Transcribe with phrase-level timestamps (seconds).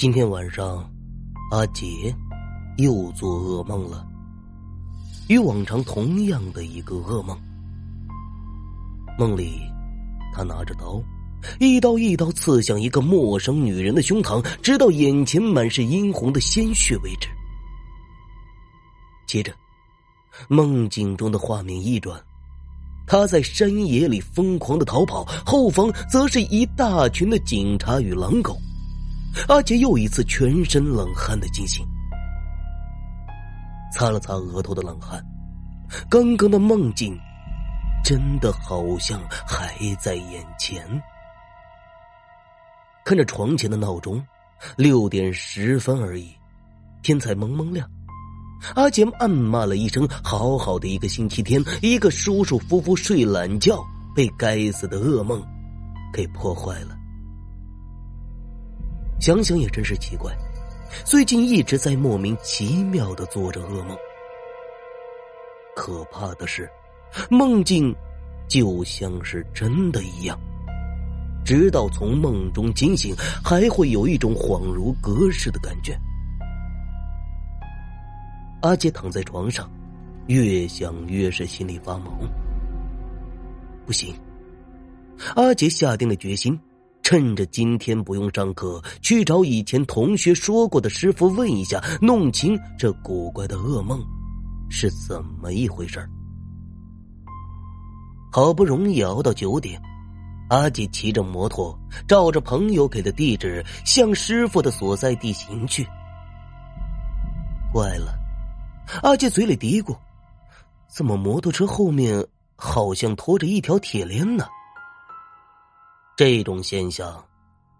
[0.00, 0.90] 今天晚上，
[1.50, 1.86] 阿杰
[2.78, 4.02] 又做噩梦了，
[5.28, 7.38] 与往常同样的一个噩梦。
[9.18, 9.60] 梦里，
[10.32, 11.02] 他拿着刀，
[11.58, 17.28] 一刀一刀刺向一个陌生女人的胸膛，直到眼前满是殷红的鲜血为止。
[19.26, 19.52] 接着，
[20.48, 22.18] 梦境中的画面一转，
[23.06, 28.56] 他在山野里疯狂的逃跑，后方则是一大群的警察与狼狗。
[29.48, 31.84] 阿杰又一次全身冷汗的惊醒，
[33.92, 35.24] 擦了擦额头的冷汗，
[36.08, 37.18] 刚刚的梦境
[38.04, 40.84] 真的好像还在眼前。
[43.04, 44.22] 看着床前的闹钟，
[44.76, 46.32] 六点十分而已，
[47.02, 47.88] 天才蒙蒙亮。
[48.74, 53.82] 阿杰暗骂了一声：“好好的一个星期天，一个舒舒服服睡懒觉，
[54.14, 55.42] 被该死的噩梦
[56.12, 56.96] 给破坏了。”
[59.20, 60.34] 想想也真是奇怪，
[61.04, 63.94] 最近一直在莫名其妙的做着噩梦。
[65.76, 66.68] 可怕的是，
[67.28, 67.94] 梦境
[68.48, 70.40] 就像是真的一样，
[71.44, 75.94] 直到从梦中惊醒，还会有一种恍如隔世的感觉。
[78.62, 79.70] 阿杰躺在床上，
[80.28, 82.18] 越想越是心里发毛。
[83.84, 84.14] 不行，
[85.34, 86.58] 阿杰下定了决心。
[87.10, 94.00] 趁着今天不用上课，去找以前同学说过的师傅问一下，弄清这古怪的噩梦
[94.68, 95.98] 是怎么一回事
[98.30, 99.82] 好不容易熬到九点，
[100.50, 105.84] 阿杰骑着摩托，照着朋友给的地址向师傅的所在地行去。
[107.72, 108.14] 怪了，
[109.02, 109.96] 阿杰嘴里嘀咕
[110.86, 114.46] ：“怎么摩托车后面好像拖着一条铁链呢？”
[116.20, 117.24] 这种现象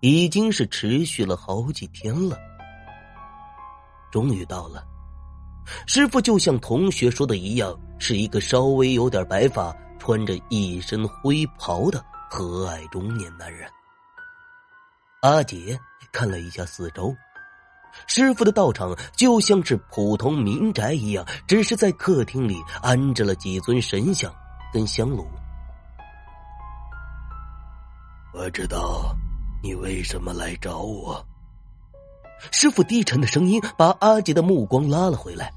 [0.00, 2.38] 已经是持续了好几天了。
[4.10, 4.82] 终于到了，
[5.86, 13.70] 师傅就像同学说的一样，是一个稍微有点白发、穿着一身灰袍的和蔼中年男人。
[15.20, 15.78] 阿杰
[16.10, 17.14] 看了一下四周，
[18.06, 24.34] 师傅的道场就像是普通民宅一样，只是在客厅里安置了几尊神像
[24.72, 25.28] 跟香炉。
[28.42, 29.14] 我知道
[29.62, 31.22] 你为什么来找我。
[32.50, 35.52] 师傅低沉的声音把阿杰的目光拉了回来。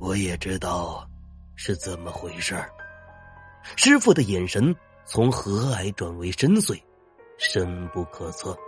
[0.00, 1.08] 我也知道
[1.54, 2.60] 是怎么回事
[3.76, 4.74] 师傅的眼神
[5.04, 6.82] 从和蔼转为深邃，
[7.38, 8.58] 深不可测。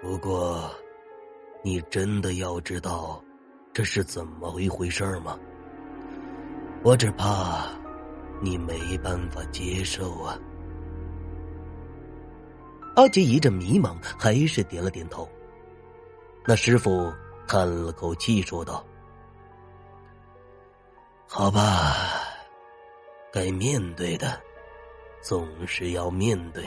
[0.00, 0.70] 不过，
[1.64, 3.20] 你真的要知道
[3.72, 5.36] 这是怎么一回事吗？
[6.84, 7.66] 我只怕。
[8.44, 10.38] 你没办法接受啊！
[12.94, 15.26] 阿杰一阵迷茫，还是点了点头。
[16.44, 17.10] 那师傅
[17.48, 18.84] 叹了口气，说道
[21.26, 21.96] ：“好吧，
[23.32, 24.38] 该面对的，
[25.22, 26.62] 总是要面对。”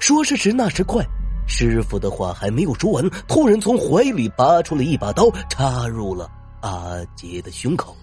[0.00, 1.04] 说时迟，那时快，
[1.46, 6.28] 师傅的话还没有说完，突然从怀里拔出了一把刀，插入了
[6.62, 7.96] 阿杰的胸口。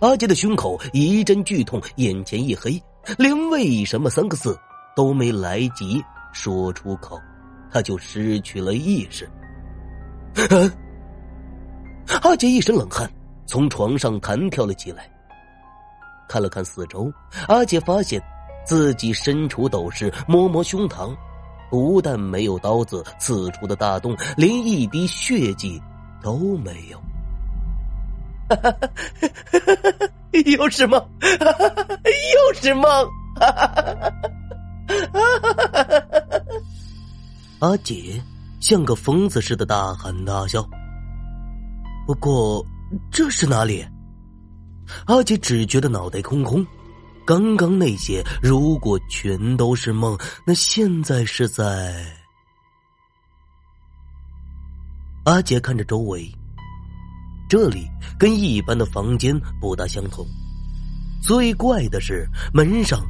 [0.00, 2.82] 阿杰的胸口一阵剧痛，眼前一黑，
[3.18, 4.58] 连“为什么”三个字
[4.96, 6.02] 都没来及
[6.32, 7.20] 说出口，
[7.70, 9.28] 他就失去了意识。
[12.22, 13.10] 阿杰一身冷汗，
[13.44, 15.06] 从床上弹跳了起来，
[16.26, 17.12] 看了看四周，
[17.46, 18.22] 阿杰发现
[18.64, 21.14] 自己身处斗室，摸摸胸膛，
[21.70, 25.78] 不但没有刀子刺出的大洞，连一滴血迹
[26.22, 26.98] 都没有。
[28.56, 30.08] 哈哈哈！
[30.44, 33.08] 又是梦，又是梦，
[37.60, 38.20] 阿姐
[38.60, 40.68] 像个疯子似的大喊大笑。
[42.06, 42.64] 不过
[43.12, 43.86] 这是哪里？
[45.06, 46.66] 阿姐只觉得脑袋空空。
[47.24, 51.94] 刚刚那些如果全都是梦，那现在是在……
[55.24, 56.28] 阿杰看着周围。
[57.50, 60.24] 这里跟一般的房间不大相同，
[61.20, 62.24] 最怪的是
[62.54, 63.00] 门上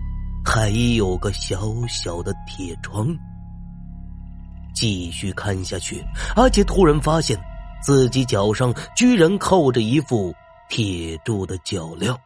[0.42, 3.14] 还有个小小的铁窗。
[4.74, 6.02] 继续看下去，
[6.36, 7.38] 阿杰突然发现
[7.82, 10.34] 自己脚上居然扣着一副
[10.70, 12.16] 铁铸的脚镣。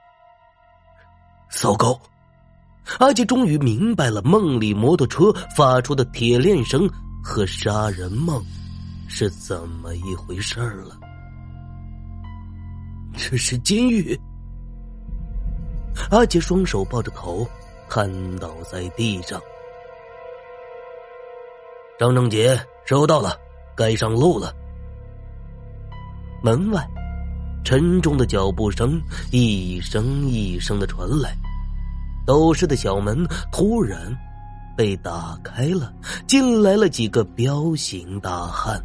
[1.51, 2.01] 糟糕！
[3.01, 6.89] 阿杰终于明白了梦里摩托车发出的铁链声
[7.25, 8.41] 和杀人梦
[9.09, 10.97] 是怎么一回事儿了。
[13.17, 14.19] 这是监狱。
[16.11, 17.47] 阿杰双手抱着头，
[17.89, 19.41] 瘫倒在地上。
[21.99, 23.39] 张正杰，收到了，
[23.77, 24.53] 该上路了。
[26.43, 26.87] 门外，
[27.65, 29.01] 沉重的脚步声
[29.31, 31.35] 一声一声的传来，
[32.27, 33.97] 斗室的小门突然
[34.77, 35.95] 被打开了，
[36.27, 38.85] 进来了几个彪形大汉。